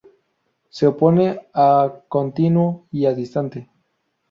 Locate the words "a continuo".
1.53-2.87